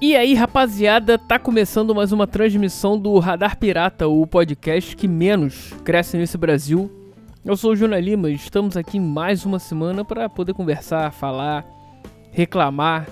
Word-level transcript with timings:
E 0.00 0.16
aí, 0.16 0.34
rapaziada, 0.34 1.16
tá 1.16 1.38
começando 1.38 1.94
mais 1.94 2.10
uma 2.10 2.26
transmissão 2.26 2.98
do 2.98 3.16
Radar 3.20 3.56
Pirata, 3.56 4.08
o 4.08 4.26
podcast 4.26 4.96
que 4.96 5.06
menos 5.06 5.72
cresce 5.84 6.16
nesse 6.16 6.36
Brasil. 6.36 6.90
Eu 7.44 7.56
sou 7.56 7.72
o 7.72 7.76
Juna 7.76 8.00
Lima 8.00 8.28
e 8.28 8.34
estamos 8.34 8.76
aqui 8.76 8.98
mais 8.98 9.46
uma 9.46 9.60
semana 9.60 10.04
para 10.04 10.28
poder 10.28 10.52
conversar, 10.52 11.12
falar, 11.12 11.64
reclamar, 12.32 13.06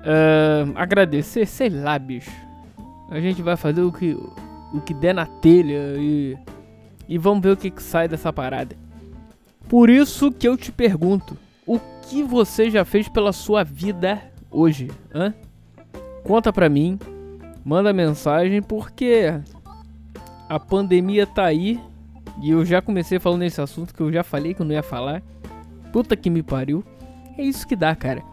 uh, 0.00 0.70
agradecer, 0.74 1.46
sei 1.46 1.70
lá, 1.70 1.98
bicho. 1.98 2.30
A 3.10 3.18
gente 3.18 3.40
vai 3.40 3.56
fazer 3.56 3.80
o 3.80 3.90
que, 3.90 4.12
o 4.74 4.80
que 4.82 4.92
der 4.92 5.14
na 5.14 5.24
telha 5.24 5.94
e, 5.96 6.36
e 7.08 7.16
vamos 7.16 7.42
ver 7.42 7.52
o 7.52 7.56
que, 7.56 7.70
que 7.70 7.82
sai 7.82 8.06
dessa 8.06 8.30
parada. 8.30 8.76
Por 9.66 9.88
isso 9.88 10.30
que 10.30 10.46
eu 10.46 10.58
te 10.58 10.70
pergunto, 10.70 11.36
o 11.66 11.80
que 12.02 12.22
você 12.22 12.70
já 12.70 12.84
fez 12.84 13.08
pela 13.08 13.32
sua 13.32 13.64
vida 13.64 14.22
hoje, 14.50 14.90
hã? 15.12 15.32
Conta 16.26 16.52
pra 16.52 16.68
mim, 16.68 16.98
manda 17.64 17.92
mensagem, 17.92 18.60
porque 18.60 19.32
a 20.48 20.58
pandemia 20.58 21.24
tá 21.24 21.44
aí 21.44 21.80
e 22.42 22.50
eu 22.50 22.64
já 22.64 22.82
comecei 22.82 23.20
falando 23.20 23.40
nesse 23.40 23.60
assunto 23.60 23.94
que 23.94 24.00
eu 24.00 24.12
já 24.12 24.24
falei 24.24 24.52
que 24.52 24.60
eu 24.60 24.66
não 24.66 24.74
ia 24.74 24.82
falar. 24.82 25.22
Puta 25.92 26.16
que 26.16 26.28
me 26.28 26.42
pariu. 26.42 26.84
É 27.38 27.42
isso 27.42 27.64
que 27.64 27.76
dá, 27.76 27.94
cara. 27.94 28.24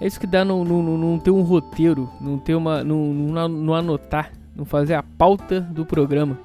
É 0.00 0.06
isso 0.06 0.18
que 0.18 0.26
dá 0.26 0.42
não, 0.42 0.64
não, 0.64 0.82
não 0.82 1.18
ter 1.18 1.30
um 1.30 1.42
roteiro, 1.42 2.10
não 2.18 2.38
ter 2.38 2.54
uma. 2.54 2.82
Não, 2.82 3.12
não, 3.12 3.48
não 3.48 3.74
anotar, 3.74 4.32
não 4.56 4.64
fazer 4.64 4.94
a 4.94 5.02
pauta 5.02 5.60
do 5.60 5.84
programa. 5.84 6.38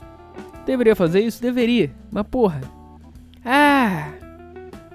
Deveria 0.65 0.97
fazer 0.97 1.21
isso? 1.21 1.41
Deveria. 1.41 1.91
Mas 2.11 2.27
porra. 2.27 2.59
Ah! 3.45 4.09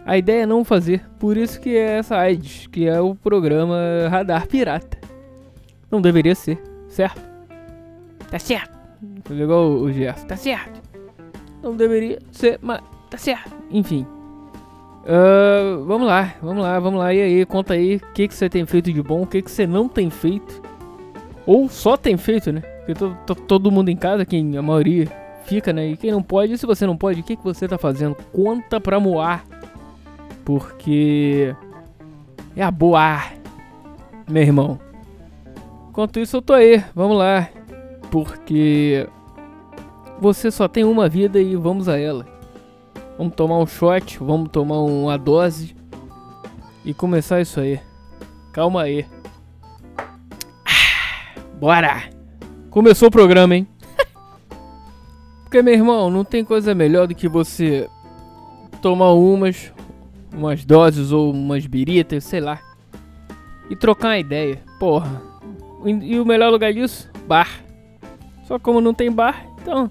A 0.04 0.18
ideia 0.18 0.42
é 0.42 0.46
não 0.46 0.64
fazer. 0.64 1.02
Por 1.18 1.36
isso 1.36 1.58
que 1.58 1.70
é 1.70 1.98
essa 1.98 2.16
AIDS, 2.16 2.66
que 2.66 2.86
é 2.86 3.00
o 3.00 3.14
programa 3.14 3.78
Radar 4.10 4.46
Pirata. 4.46 4.97
Não 5.90 6.00
deveria 6.00 6.34
ser, 6.34 6.62
certo? 6.88 7.20
Tá 8.30 8.38
certo. 8.38 8.78
Foi 9.24 9.40
igual 9.40 9.70
o 9.70 9.92
Gerson. 9.92 10.26
Tá 10.26 10.36
certo. 10.36 10.80
Não 11.62 11.76
deveria 11.76 12.18
ser, 12.30 12.58
mas 12.62 12.80
tá 13.10 13.16
certo. 13.16 13.54
Enfim. 13.70 14.06
Uh, 15.04 15.84
vamos 15.84 16.06
lá, 16.06 16.34
vamos 16.42 16.62
lá, 16.62 16.78
vamos 16.78 17.00
lá. 17.00 17.14
E 17.14 17.22
aí, 17.22 17.46
conta 17.46 17.74
aí 17.74 17.96
o 17.96 18.12
que, 18.12 18.28
que 18.28 18.34
você 18.34 18.48
tem 18.48 18.66
feito 18.66 18.92
de 18.92 19.02
bom, 19.02 19.22
o 19.22 19.26
que, 19.26 19.40
que 19.40 19.50
você 19.50 19.66
não 19.66 19.88
tem 19.88 20.10
feito. 20.10 20.62
Ou 21.46 21.68
só 21.68 21.96
tem 21.96 22.16
feito, 22.18 22.52
né? 22.52 22.60
Porque 22.60 22.94
to, 22.94 23.16
to, 23.26 23.34
todo 23.34 23.70
mundo 23.70 23.88
em 23.88 23.96
casa, 23.96 24.26
quem 24.26 24.56
a 24.56 24.62
maioria 24.62 25.08
fica, 25.44 25.72
né? 25.72 25.88
E 25.88 25.96
quem 25.96 26.10
não 26.10 26.22
pode, 26.22 26.52
e 26.52 26.58
se 26.58 26.66
você 26.66 26.86
não 26.86 26.96
pode, 26.96 27.20
o 27.20 27.24
que, 27.24 27.36
que 27.36 27.44
você 27.44 27.66
tá 27.66 27.78
fazendo? 27.78 28.14
Conta 28.32 28.78
pra 28.78 29.00
moar. 29.00 29.44
Porque 30.44 31.54
é 32.54 32.62
a 32.62 32.70
boa, 32.70 33.22
meu 34.28 34.42
irmão. 34.42 34.87
Enquanto 35.98 36.20
isso, 36.20 36.36
eu 36.36 36.42
tô 36.42 36.52
aí. 36.52 36.84
Vamos 36.94 37.18
lá. 37.18 37.48
Porque 38.08 39.04
você 40.20 40.48
só 40.48 40.68
tem 40.68 40.84
uma 40.84 41.08
vida 41.08 41.40
e 41.40 41.56
vamos 41.56 41.88
a 41.88 41.98
ela. 41.98 42.24
Vamos 43.18 43.34
tomar 43.34 43.58
um 43.58 43.66
shot, 43.66 44.16
vamos 44.20 44.48
tomar 44.52 44.78
uma 44.78 45.18
dose 45.18 45.74
e 46.84 46.94
começar 46.94 47.40
isso 47.40 47.58
aí. 47.58 47.80
Calma 48.52 48.82
aí. 48.82 49.04
Ah, 50.64 51.40
bora! 51.58 52.04
Começou 52.70 53.08
o 53.08 53.10
programa, 53.10 53.56
hein? 53.56 53.66
Porque, 55.42 55.60
meu 55.62 55.74
irmão, 55.74 56.10
não 56.10 56.24
tem 56.24 56.44
coisa 56.44 56.76
melhor 56.76 57.08
do 57.08 57.14
que 57.16 57.26
você 57.26 57.90
tomar 58.80 59.14
umas, 59.14 59.74
umas 60.32 60.64
doses 60.64 61.10
ou 61.10 61.32
umas 61.32 61.66
biritas, 61.66 62.22
sei 62.22 62.38
lá, 62.38 62.60
e 63.68 63.74
trocar 63.74 64.10
uma 64.10 64.18
ideia. 64.18 64.62
Porra, 64.78 65.37
e 65.84 66.18
o 66.18 66.24
melhor 66.24 66.50
lugar 66.50 66.72
disso? 66.72 67.10
Bar. 67.26 67.62
Só 68.44 68.58
como 68.58 68.80
não 68.80 68.94
tem 68.94 69.12
bar, 69.12 69.46
então 69.60 69.90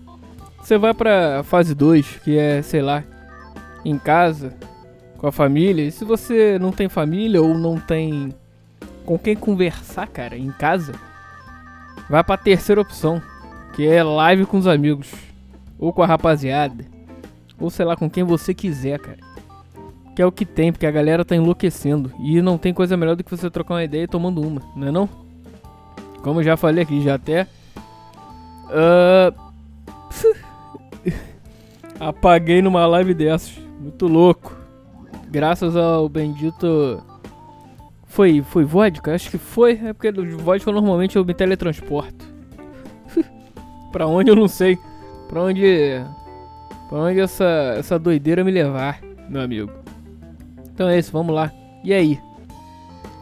você 0.59 0.77
vai 0.77 0.93
pra 0.93 1.43
fase 1.43 1.73
2, 1.73 2.19
que 2.23 2.37
é, 2.37 2.61
sei 2.61 2.81
lá, 2.81 3.03
em 3.85 3.97
casa, 3.97 4.53
com 5.17 5.27
a 5.27 5.31
família. 5.31 5.83
E 5.83 5.91
se 5.91 6.03
você 6.03 6.57
não 6.59 6.71
tem 6.71 6.89
família 6.89 7.41
ou 7.41 7.53
não 7.53 7.79
tem 7.79 8.33
com 9.05 9.17
quem 9.17 9.35
conversar, 9.35 10.07
cara, 10.07 10.37
em 10.37 10.51
casa, 10.51 10.93
vai 12.09 12.23
pra 12.23 12.35
terceira 12.35 12.81
opção, 12.81 13.21
que 13.75 13.87
é 13.87 14.03
live 14.03 14.45
com 14.45 14.57
os 14.57 14.67
amigos, 14.67 15.13
ou 15.79 15.93
com 15.93 16.03
a 16.03 16.07
rapaziada, 16.07 16.83
ou 17.59 17.69
sei 17.69 17.85
lá, 17.85 17.95
com 17.95 18.09
quem 18.09 18.23
você 18.23 18.53
quiser, 18.53 18.99
cara. 18.99 19.19
Que 20.15 20.21
é 20.21 20.25
o 20.25 20.31
que 20.31 20.45
tem, 20.45 20.71
porque 20.71 20.87
a 20.87 20.91
galera 20.91 21.23
tá 21.23 21.35
enlouquecendo. 21.35 22.11
E 22.19 22.41
não 22.41 22.57
tem 22.57 22.73
coisa 22.73 22.97
melhor 22.97 23.15
do 23.15 23.23
que 23.23 23.29
você 23.29 23.49
trocar 23.49 23.75
uma 23.75 23.83
ideia 23.83 24.07
tomando 24.07 24.41
uma, 24.41 24.61
não 24.75 24.87
é 24.87 24.91
não? 24.91 25.26
Como 26.21 26.43
já 26.43 26.57
falei 26.57 26.83
aqui, 26.83 27.01
já 27.01 27.15
até. 27.15 27.47
Uh... 28.67 29.33
Apaguei 31.99 32.61
numa 32.61 32.85
live 32.85 33.13
dessas. 33.13 33.57
Muito 33.79 34.07
louco. 34.07 34.55
Graças 35.29 35.75
ao 35.75 36.07
bendito. 36.07 37.03
Foi, 38.05 38.41
foi 38.41 38.63
vodka? 38.63 39.13
Acho 39.13 39.29
que 39.31 39.37
foi. 39.37 39.79
É 39.83 39.93
porque 39.93 40.11
do 40.11 40.37
vodka 40.37 40.71
normalmente 40.71 41.15
eu 41.15 41.25
me 41.25 41.33
teletransporto. 41.33 42.25
pra 43.91 44.07
onde 44.07 44.29
eu 44.29 44.35
não 44.35 44.47
sei. 44.47 44.77
Pra 45.27 45.41
onde. 45.43 46.01
Pra 46.89 46.99
onde 46.99 47.19
essa, 47.19 47.75
essa 47.77 47.99
doideira 47.99 48.43
me 48.43 48.51
levar, 48.51 49.01
meu 49.29 49.41
amigo. 49.41 49.71
Então 50.73 50.87
é 50.87 50.97
isso, 50.97 51.11
vamos 51.11 51.35
lá. 51.35 51.51
E 51.83 51.93
aí? 51.93 52.19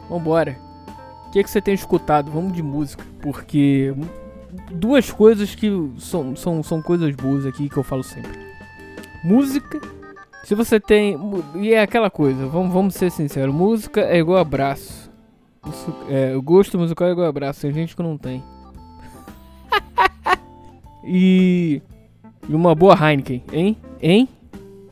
Vambora 0.08 0.65
que, 1.36 1.44
que 1.44 1.50
você 1.50 1.60
tem 1.60 1.74
escutado? 1.74 2.30
Vamos 2.30 2.54
de 2.54 2.62
música, 2.62 3.04
porque 3.20 3.94
duas 4.70 5.10
coisas 5.10 5.54
que 5.54 5.70
são, 5.98 6.34
são, 6.34 6.62
são 6.62 6.80
coisas 6.80 7.14
boas 7.14 7.44
aqui 7.44 7.68
que 7.68 7.76
eu 7.76 7.82
falo 7.82 8.02
sempre. 8.02 8.32
Música, 9.22 9.80
se 10.44 10.54
você 10.54 10.80
tem. 10.80 11.18
E 11.56 11.74
é 11.74 11.82
aquela 11.82 12.08
coisa, 12.08 12.46
vamos, 12.46 12.72
vamos 12.72 12.94
ser 12.94 13.10
sinceros: 13.10 13.54
música 13.54 14.00
é 14.00 14.18
igual 14.18 14.38
abraço. 14.38 15.10
É, 16.08 16.34
o 16.34 16.40
gosto 16.40 16.78
musical 16.78 17.08
é 17.08 17.12
igual 17.12 17.26
abraço, 17.26 17.60
tem 17.60 17.72
gente 17.72 17.94
que 17.94 18.02
não 18.02 18.16
tem. 18.16 18.42
e. 21.04 21.82
E 22.48 22.54
uma 22.54 22.76
boa 22.76 22.94
Heineken, 22.94 23.42
hein? 23.52 23.76
Hein? 24.00 24.28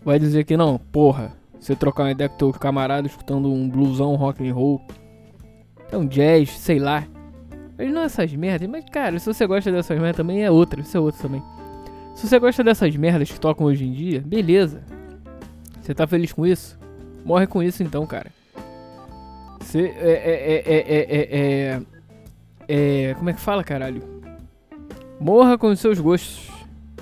Vai 0.05 0.19
dizer 0.19 0.45
que 0.45 0.57
não? 0.57 0.77
Porra, 0.91 1.33
você 1.59 1.77
trocar 1.77 2.03
uma 2.03 2.11
ideia 2.11 2.29
com 2.29 2.37
teu 2.37 2.53
camarada 2.53 3.07
escutando 3.07 3.49
um 3.49 3.69
bluesão 3.69 4.17
rock 4.17 4.47
and 4.47 4.53
roll 4.53 4.83
é 5.91 5.97
um 5.97 6.07
jazz, 6.07 6.51
sei 6.51 6.79
lá. 6.79 7.05
Mas 7.77 7.93
não 7.93 8.03
essas 8.03 8.33
merdas. 8.33 8.69
Mas, 8.69 8.85
cara, 8.91 9.19
se 9.19 9.27
você 9.27 9.47
gosta 9.47 9.71
dessas 9.71 9.99
merdas 9.99 10.17
também 10.17 10.45
é 10.45 10.51
outra. 10.51 10.81
Isso 10.81 10.97
é 10.97 11.01
outro 11.01 11.21
também. 11.21 11.43
Se 12.15 12.29
você 12.29 12.39
gosta 12.39 12.63
dessas 12.63 12.95
merdas 12.97 13.31
que 13.31 13.41
tocam 13.41 13.67
hoje 13.67 13.85
em 13.85 13.93
dia, 13.93 14.23
beleza. 14.25 14.83
Você 15.83 15.93
tá 15.93 16.07
feliz 16.07 16.33
com 16.33 16.47
isso? 16.47 16.79
Morre 17.25 17.47
com 17.47 17.63
isso 17.63 17.83
então, 17.83 18.07
cara. 18.07 18.31
Você 19.61 19.81
é 19.81 20.11
é, 20.11 20.63
é, 20.65 20.75
é, 20.77 21.07
é, 21.11 21.83
é, 22.69 23.09
é. 23.09 23.15
Como 23.15 23.31
é 23.31 23.33
que 23.33 23.41
fala, 23.41 23.65
caralho? 23.65 24.03
Morra 25.19 25.59
com 25.59 25.69
os 25.69 25.81
seus 25.81 25.99
gostos. 25.99 26.51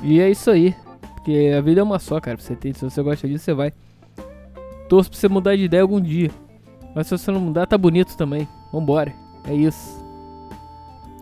E 0.03 0.21
é 0.21 0.31
isso 0.31 0.51
aí. 0.51 0.75
Porque 1.15 1.53
a 1.57 1.61
vida 1.61 1.81
é 1.81 1.85
uma 1.85 1.99
só, 1.99 2.21
cara. 2.21 2.39
Você 2.39 2.57
ter. 2.57 2.75
Se 2.75 2.85
você 2.85 3.03
gosta 3.03 3.29
disso, 3.29 3.45
você 3.45 3.53
vai. 3.53 3.73
Torço 4.89 5.11
pra 5.11 5.19
você 5.19 5.29
mudar 5.29 5.57
de 5.57 5.65
ideia 5.65 5.83
algum 5.83 6.01
dia. 6.01 6.31
Mas 6.95 7.07
se 7.07 7.17
você 7.17 7.31
não 7.31 7.41
mudar, 7.41 7.67
tá 7.67 7.77
bonito 7.77 8.17
também. 8.17 8.49
Vambora. 8.73 9.13
É 9.47 9.55
isso. 9.55 10.03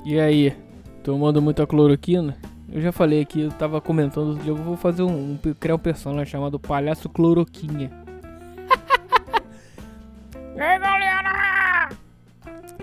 E 0.05 0.19
aí? 0.19 0.57
Tomando 1.03 1.43
muita 1.43 1.67
cloroquina? 1.67 2.37
Eu 2.73 2.81
já 2.81 2.93
falei 2.93 3.21
aqui, 3.21 3.41
eu 3.41 3.51
tava 3.51 3.81
comentando 3.81 4.29
outro 4.29 4.45
dia, 4.45 4.53
eu 4.53 4.57
vou 4.57 4.77
fazer 4.77 5.03
um, 5.03 5.33
um 5.33 5.39
criar 5.59 5.75
um 5.75 5.79
personagem 5.79 6.31
chamado 6.31 6.61
Palhaço 6.61 7.09
Cloroquinha. 7.09 7.91
Ei, 10.55 10.79
galera! 10.79 11.89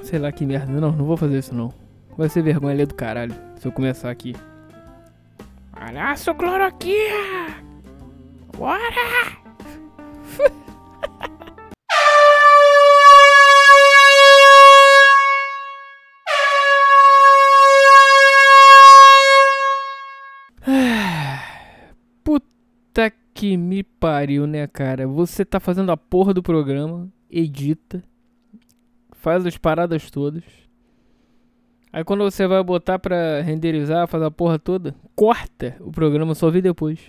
Sei 0.02 0.20
lá 0.20 0.30
que 0.32 0.46
merda. 0.46 0.72
Não, 0.72 0.92
não 0.92 1.06
vou 1.06 1.16
fazer 1.16 1.40
isso 1.40 1.56
não. 1.56 1.74
Vai 2.18 2.28
ser 2.28 2.42
vergonha 2.42 2.74
ali 2.74 2.86
do 2.86 2.96
caralho 2.96 3.34
se 3.56 3.68
eu 3.68 3.72
começar 3.72 4.10
aqui. 4.10 4.36
Palhaço 5.72 6.36
Cloroquinha! 6.36 7.64
Bora! 8.58 8.82
que 23.38 23.56
me 23.56 23.84
pariu, 23.84 24.48
né, 24.48 24.66
cara? 24.66 25.08
Você 25.08 25.46
tá 25.46 25.60
fazendo 25.60 25.92
a 25.92 25.96
porra 25.96 26.34
do 26.34 26.42
programa, 26.42 27.08
edita, 27.30 28.04
faz 29.12 29.46
as 29.46 29.56
paradas 29.56 30.10
todas. 30.10 30.44
Aí 31.94 32.04
quando 32.04 32.24
você 32.24 32.48
vai 32.48 32.64
botar 32.64 32.98
pra 32.98 33.42
renderizar, 33.42 34.08
fazer 34.08 34.26
a 34.26 34.32
porra 34.32 34.58
toda, 34.58 34.96
corta 35.16 35.78
o 35.82 35.92
programa, 35.92 36.34
só 36.34 36.50
vi 36.50 36.64
depois. 36.64 37.00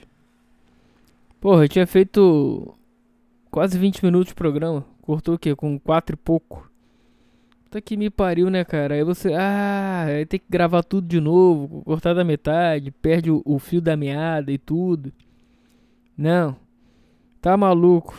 Porra, 1.40 1.64
eu 1.64 1.68
tinha 1.68 1.86
feito 1.86 2.74
quase 3.50 3.78
20 3.78 4.04
minutos 4.04 4.28
de 4.28 4.34
programa. 4.34 4.84
Cortou 5.00 5.36
o 5.36 5.38
quê? 5.38 5.56
Com 5.56 5.78
4 5.78 6.14
e 6.14 6.18
pouco. 6.18 6.70
Puta 7.64 7.80
que 7.80 7.96
me 7.96 8.10
pariu, 8.10 8.50
né, 8.50 8.64
cara? 8.64 8.96
Aí 8.96 9.02
você. 9.02 9.32
Ah, 9.32 10.04
aí 10.08 10.26
tem 10.26 10.38
que 10.38 10.46
gravar 10.48 10.82
tudo 10.82 11.08
de 11.08 11.20
novo, 11.20 11.82
cortar 11.84 12.12
da 12.12 12.22
metade, 12.22 12.90
perde 12.90 13.30
o, 13.30 13.40
o 13.46 13.58
fio 13.58 13.80
da 13.80 13.96
meada 13.96 14.52
e 14.52 14.58
tudo. 14.58 15.10
Não. 16.18 16.56
Tá 17.40 17.56
maluco. 17.56 18.12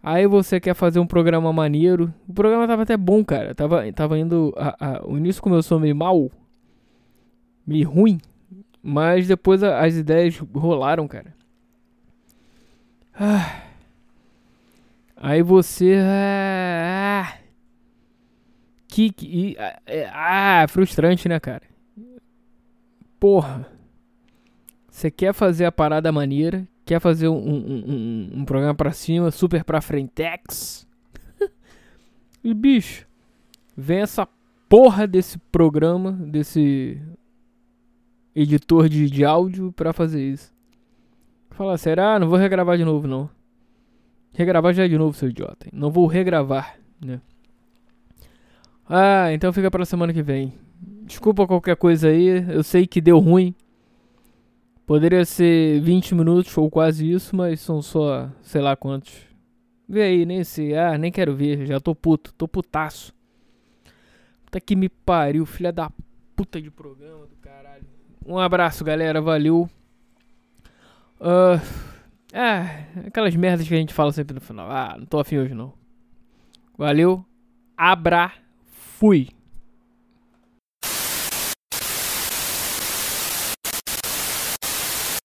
Aí 0.00 0.28
você 0.28 0.60
quer 0.60 0.74
fazer 0.74 1.00
um 1.00 1.06
programa 1.06 1.52
maneiro. 1.52 2.14
O 2.28 2.32
programa 2.32 2.68
tava 2.68 2.84
até 2.84 2.96
bom, 2.96 3.24
cara. 3.24 3.52
Tava, 3.52 3.92
tava 3.92 4.16
indo. 4.16 4.54
A, 4.56 4.98
a, 4.98 5.06
o 5.06 5.18
início 5.18 5.42
começou 5.42 5.80
meio 5.80 5.96
mal. 5.96 6.30
Meio 7.66 7.90
ruim. 7.90 8.20
Mas 8.80 9.26
depois 9.26 9.64
a, 9.64 9.84
as 9.84 9.96
ideias 9.96 10.38
rolaram, 10.38 11.08
cara. 11.08 11.34
Ah. 13.12 13.62
Aí 15.16 15.42
você. 15.42 15.96
Ah, 16.00 17.38
que. 18.86 19.10
que 19.10 19.56
é, 19.84 20.08
ah, 20.12 20.64
frustrante, 20.68 21.28
né, 21.28 21.40
cara? 21.40 21.62
Porra. 23.18 23.77
Você 24.98 25.12
quer 25.12 25.32
fazer 25.32 25.64
a 25.64 25.70
parada 25.70 26.10
maneira, 26.10 26.66
quer 26.84 26.98
fazer 26.98 27.28
um, 27.28 27.36
um, 27.36 27.84
um, 27.86 28.30
um 28.38 28.44
programa 28.44 28.74
pra 28.74 28.90
cima, 28.90 29.30
super 29.30 29.62
pra 29.62 29.80
frentex. 29.80 30.88
e 32.42 32.52
bicho, 32.52 33.06
vem 33.76 34.00
essa 34.00 34.26
porra 34.68 35.06
desse 35.06 35.38
programa, 35.38 36.10
desse 36.10 37.00
editor 38.34 38.88
de, 38.88 39.08
de 39.08 39.24
áudio 39.24 39.70
pra 39.70 39.92
fazer 39.92 40.20
isso. 40.20 40.52
Fala, 41.52 41.78
será? 41.78 42.18
Não 42.18 42.28
vou 42.28 42.36
regravar 42.36 42.76
de 42.76 42.84
novo, 42.84 43.06
não. 43.06 43.30
Regravar 44.32 44.74
já 44.74 44.84
é 44.84 44.88
de 44.88 44.98
novo, 44.98 45.16
seu 45.16 45.28
idiota. 45.28 45.68
Não 45.72 45.92
vou 45.92 46.08
regravar, 46.08 46.76
né? 47.00 47.20
Ah, 48.88 49.32
então 49.32 49.52
fica 49.52 49.70
pra 49.70 49.84
semana 49.84 50.12
que 50.12 50.22
vem. 50.24 50.54
Desculpa 51.04 51.46
qualquer 51.46 51.76
coisa 51.76 52.08
aí, 52.08 52.44
eu 52.48 52.64
sei 52.64 52.84
que 52.84 53.00
deu 53.00 53.20
ruim. 53.20 53.54
Poderia 54.88 55.22
ser 55.26 55.82
20 55.82 56.14
minutos 56.14 56.56
ou 56.56 56.70
quase 56.70 57.12
isso, 57.12 57.36
mas 57.36 57.60
são 57.60 57.82
só 57.82 58.30
sei 58.40 58.62
lá 58.62 58.74
quantos. 58.74 59.20
Vê 59.86 60.00
aí, 60.00 60.24
nem 60.24 60.42
sei. 60.42 60.74
Ah, 60.74 60.96
nem 60.96 61.12
quero 61.12 61.36
ver, 61.36 61.66
já 61.66 61.78
tô 61.78 61.94
puto, 61.94 62.32
tô 62.32 62.48
putaço. 62.48 63.14
Puta 64.46 64.58
que 64.58 64.74
me 64.74 64.88
pariu, 64.88 65.44
filha 65.44 65.70
da 65.70 65.92
puta 66.34 66.58
de 66.58 66.70
programa 66.70 67.26
do 67.26 67.36
caralho. 67.36 67.84
Um 68.26 68.38
abraço, 68.38 68.82
galera, 68.82 69.20
valeu. 69.20 69.68
Uh, 71.20 71.60
ah, 72.32 72.86
aquelas 73.06 73.36
merdas 73.36 73.68
que 73.68 73.74
a 73.74 73.76
gente 73.76 73.92
fala 73.92 74.10
sempre 74.10 74.32
no 74.32 74.40
final. 74.40 74.70
Ah, 74.70 74.96
não 74.98 75.04
tô 75.04 75.18
afim 75.18 75.36
hoje 75.36 75.52
não. 75.52 75.74
Valeu, 76.78 77.22
abra, 77.76 78.32
fui. 78.64 79.28